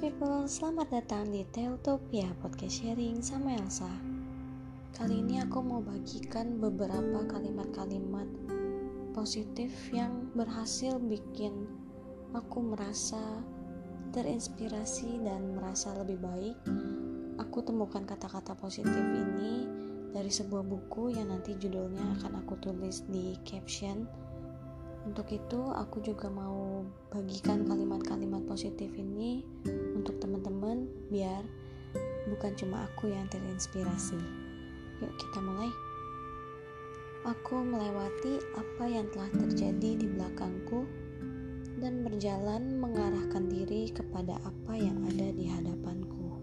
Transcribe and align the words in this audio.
people, 0.00 0.48
selamat 0.48 0.88
datang 0.96 1.28
di 1.28 1.44
Teutopia 1.52 2.32
Podcast 2.40 2.80
Sharing 2.80 3.20
sama 3.20 3.52
Elsa. 3.52 3.92
Kali 4.96 5.20
ini 5.20 5.44
aku 5.44 5.60
mau 5.60 5.84
bagikan 5.84 6.56
beberapa 6.56 7.28
kalimat-kalimat 7.28 8.24
positif 9.12 9.68
yang 9.92 10.32
berhasil 10.32 10.96
bikin 11.04 11.68
aku 12.32 12.64
merasa 12.64 13.44
terinspirasi 14.16 15.20
dan 15.20 15.52
merasa 15.52 15.92
lebih 16.00 16.16
baik. 16.16 16.56
Aku 17.36 17.60
temukan 17.60 18.00
kata-kata 18.00 18.56
positif 18.56 19.04
ini 19.04 19.68
dari 20.16 20.32
sebuah 20.32 20.64
buku 20.64 21.12
yang 21.12 21.28
nanti 21.28 21.60
judulnya 21.60 22.16
akan 22.16 22.40
aku 22.40 22.56
tulis 22.56 23.04
di 23.04 23.36
caption 23.44 24.08
untuk 25.08 25.32
itu, 25.32 25.60
aku 25.72 26.04
juga 26.04 26.28
mau 26.28 26.84
bagikan 27.08 27.64
kalimat-kalimat 27.64 28.44
positif 28.44 28.92
ini 28.92 29.40
untuk 29.96 30.20
teman-teman 30.20 30.84
biar 31.08 31.40
bukan 32.28 32.52
cuma 32.52 32.84
aku 32.84 33.08
yang 33.08 33.24
terinspirasi. 33.32 34.20
Yuk 35.00 35.12
kita 35.16 35.40
mulai. 35.40 35.72
Aku 37.24 37.60
melewati 37.64 38.40
apa 38.56 38.84
yang 38.88 39.08
telah 39.12 39.28
terjadi 39.32 39.90
di 39.96 40.06
belakangku 40.08 40.84
dan 41.80 42.04
berjalan 42.04 42.76
mengarahkan 42.76 43.48
diri 43.48 43.88
kepada 43.88 44.36
apa 44.44 44.72
yang 44.76 45.00
ada 45.08 45.28
di 45.32 45.48
hadapanku. 45.48 46.36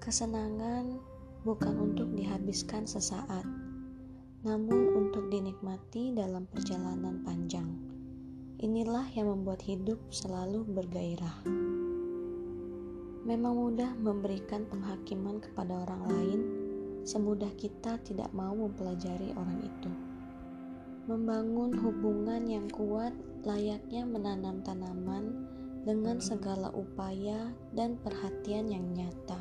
Kesenangan 0.00 1.00
bukan 1.48 1.74
untuk 1.80 2.12
dihabiskan 2.12 2.84
sesaat, 2.84 3.44
namun 4.44 4.92
untuk 4.92 5.32
dinikmati 5.32 6.12
dalam 6.12 6.44
perjalanan 6.44 7.24
panjang. 7.24 7.64
Inilah 8.60 9.08
yang 9.16 9.32
membuat 9.32 9.64
hidup 9.64 9.96
selalu 10.12 10.68
bergairah. 10.68 11.48
Memang 13.24 13.56
mudah 13.56 13.96
memberikan 13.96 14.68
penghakiman 14.68 15.40
kepada 15.40 15.88
orang 15.88 16.02
lain, 16.12 16.40
semudah 17.08 17.48
kita 17.56 17.96
tidak 18.04 18.28
mau 18.36 18.52
mempelajari 18.52 19.32
orang 19.32 19.64
itu. 19.64 19.92
Membangun 21.08 21.72
hubungan 21.80 22.44
yang 22.44 22.68
kuat 22.68 23.16
layaknya 23.48 24.04
menanam 24.04 24.60
tanaman 24.60 25.48
dengan 25.88 26.20
segala 26.20 26.68
upaya 26.76 27.48
dan 27.72 27.96
perhatian 27.96 28.68
yang 28.68 28.84
nyata. 28.92 29.40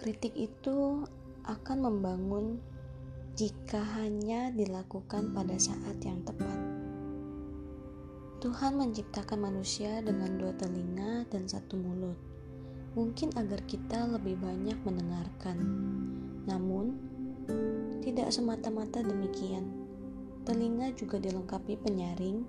Kritik 0.00 0.32
itu 0.36 1.04
akan 1.42 1.78
membangun 1.82 2.62
jika 3.32 3.80
hanya 3.96 4.52
dilakukan 4.52 5.32
pada 5.32 5.56
saat 5.56 5.96
yang 6.04 6.20
tepat. 6.20 6.52
Tuhan 8.44 8.76
menciptakan 8.76 9.48
manusia 9.48 10.04
dengan 10.04 10.36
dua 10.36 10.52
telinga 10.52 11.24
dan 11.32 11.48
satu 11.48 11.80
mulut, 11.80 12.18
mungkin 12.92 13.32
agar 13.40 13.64
kita 13.64 14.04
lebih 14.04 14.36
banyak 14.36 14.76
mendengarkan. 14.84 15.56
Namun, 16.44 16.92
tidak 18.04 18.28
semata-mata 18.28 19.00
demikian. 19.00 19.64
Telinga 20.44 20.92
juga 20.92 21.16
dilengkapi 21.16 21.80
penyaring 21.80 22.44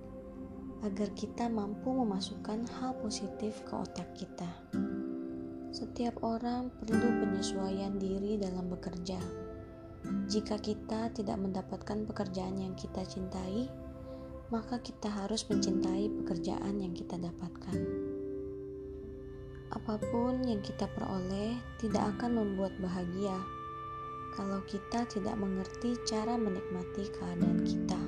agar 0.84 1.08
kita 1.16 1.48
mampu 1.48 1.96
memasukkan 1.96 2.68
hal 2.76 2.92
positif 3.00 3.64
ke 3.64 3.72
otak 3.72 4.12
kita. 4.12 4.50
Setiap 5.72 6.20
orang 6.20 6.68
perlu 6.76 7.24
penyesuaian 7.24 7.96
diri 7.96 8.36
dalam 8.36 8.68
bekerja. 8.68 9.16
Jika 10.28 10.60
kita 10.60 11.12
tidak 11.12 11.40
mendapatkan 11.40 12.04
pekerjaan 12.04 12.60
yang 12.60 12.76
kita 12.76 13.04
cintai, 13.04 13.68
maka 14.52 14.80
kita 14.80 15.08
harus 15.08 15.44
mencintai 15.48 16.12
pekerjaan 16.22 16.80
yang 16.80 16.92
kita 16.92 17.16
dapatkan. 17.16 17.78
Apa 19.72 19.98
pun 20.12 20.44
yang 20.44 20.60
kita 20.60 20.86
peroleh 20.92 21.56
tidak 21.80 22.14
akan 22.16 22.38
membuat 22.38 22.76
bahagia 22.78 23.34
kalau 24.36 24.60
kita 24.68 25.08
tidak 25.08 25.34
mengerti 25.40 25.96
cara 26.04 26.36
menikmati 26.36 27.08
keadaan 27.10 27.60
kita. 27.64 28.00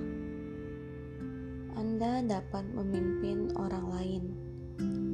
Anda 1.77 2.25
dapat 2.25 2.65
memimpin 2.73 3.53
orang 3.56 3.87
lain 3.91 4.25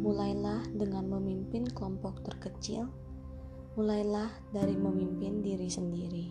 Mulailah 0.03 0.67
dengan 0.75 1.07
memimpin 1.07 1.63
kelompok 1.71 2.27
terkecil, 2.27 2.91
mulailah 3.79 4.35
dari 4.51 4.75
memimpin 4.75 5.47
diri 5.47 5.71
sendiri. 5.71 6.27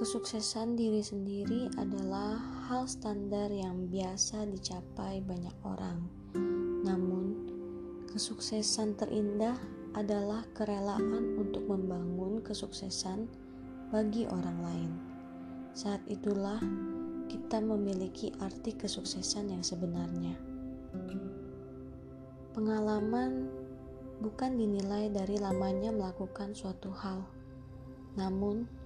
Kesuksesan 0.00 0.80
diri 0.80 1.04
sendiri 1.04 1.68
adalah 1.76 2.40
hal 2.72 2.88
standar 2.88 3.52
yang 3.52 3.84
biasa 3.92 4.48
dicapai 4.48 5.20
banyak 5.20 5.52
orang. 5.60 6.08
Namun, 6.80 7.36
kesuksesan 8.08 8.96
terindah 8.96 9.60
adalah 9.92 10.48
kerelaan 10.56 11.36
untuk 11.36 11.68
membangun 11.68 12.40
kesuksesan 12.40 13.28
bagi 13.92 14.24
orang 14.24 14.58
lain. 14.64 14.90
Saat 15.76 16.00
itulah 16.08 16.64
kita 17.28 17.60
memiliki 17.60 18.32
arti 18.40 18.72
kesuksesan 18.72 19.52
yang 19.52 19.60
sebenarnya. 19.60 20.32
Pengalaman 22.56 23.52
bukan 24.24 24.56
dinilai 24.56 25.12
dari 25.12 25.36
lamanya 25.36 25.92
melakukan 25.92 26.56
suatu 26.56 26.88
hal, 26.88 27.20
namun 28.16 28.79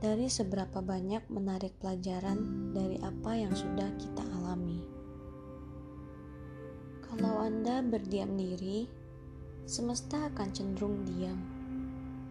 dari 0.00 0.26
seberapa 0.26 0.80
banyak 0.80 1.28
menarik 1.28 1.76
pelajaran 1.78 2.72
dari 2.72 2.96
apa 3.04 3.36
yang 3.36 3.52
sudah 3.52 3.88
kita 4.00 4.24
alami. 4.40 4.82
Kalau 7.04 7.44
Anda 7.44 7.84
berdiam 7.84 8.34
diri, 8.34 8.88
semesta 9.68 10.32
akan 10.32 10.48
cenderung 10.56 11.04
diam. 11.04 11.38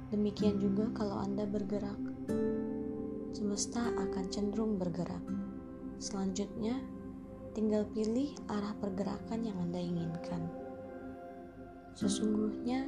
Demikian 0.09 0.57
juga 0.57 0.89
kalau 0.97 1.21
Anda 1.21 1.45
bergerak, 1.45 2.01
semesta 3.37 3.93
akan 3.93 4.25
cenderung 4.33 4.81
bergerak. 4.81 5.21
Selanjutnya, 6.01 6.81
Tinggal 7.59 7.91
pilih 7.91 8.31
arah 8.45 8.77
pergerakan 8.79 9.43
yang 9.43 9.59
Anda 9.59 9.83
inginkan. 9.83 10.47
Sesungguhnya, 11.91 12.87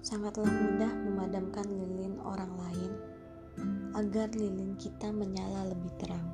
sangatlah 0.00 0.48
mudah 0.48 0.88
memadamkan 1.04 1.68
lilin 1.68 2.16
orang 2.24 2.48
lain 2.54 2.73
agar 3.94 4.26
lilin 4.34 4.74
kita 4.74 5.14
menyala 5.14 5.70
lebih 5.70 5.90
terang. 6.02 6.28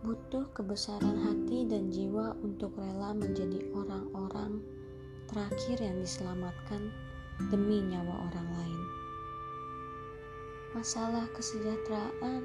Butuh 0.00 0.48
kebesaran 0.56 1.18
hati 1.28 1.68
dan 1.68 1.92
jiwa 1.92 2.32
untuk 2.40 2.72
rela 2.78 3.12
menjadi 3.12 3.68
orang-orang 3.76 4.64
terakhir 5.28 5.76
yang 5.82 6.00
diselamatkan 6.00 6.88
demi 7.52 7.84
nyawa 7.84 8.30
orang 8.32 8.48
lain. 8.56 8.82
Masalah 10.72 11.26
kesejahteraan 11.36 12.42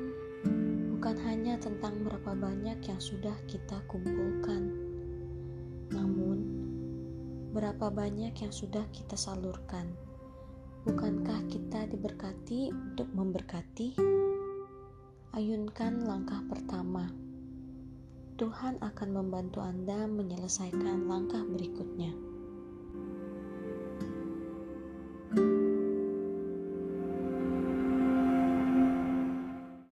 bukan 0.98 1.16
hanya 1.30 1.56
tentang 1.62 2.02
berapa 2.02 2.34
banyak 2.34 2.82
yang 2.82 3.00
sudah 3.00 3.38
kita 3.46 3.78
kumpulkan, 3.86 4.74
namun 5.94 6.38
berapa 7.54 7.88
banyak 7.94 8.34
yang 8.36 8.52
sudah 8.52 8.84
kita 8.92 9.16
salurkan. 9.16 10.05
Bukankah 10.86 11.50
kita 11.50 11.90
diberkati 11.90 12.70
untuk 12.70 13.10
memberkati? 13.10 13.98
Ayunkan 15.34 16.06
langkah 16.06 16.46
pertama. 16.46 17.10
Tuhan 18.38 18.78
akan 18.78 19.10
membantu 19.10 19.66
Anda 19.66 20.06
menyelesaikan 20.06 21.10
langkah 21.10 21.42
berikutnya. 21.42 22.25